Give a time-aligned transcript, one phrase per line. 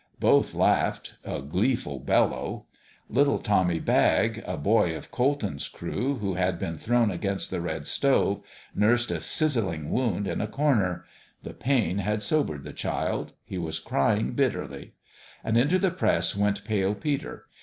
[0.19, 2.65] Both laughed a gleeful bellow.
[3.07, 7.85] Little Tommy Bagg, a boy of Colton's crew, who had been thrown against the red
[7.85, 8.41] stove,
[8.73, 11.05] nursed a sizzling wound in a corner:
[11.43, 14.95] the pain had sobered the child; he was crying bitterly.
[15.43, 17.45] And into the press went Pale Peter.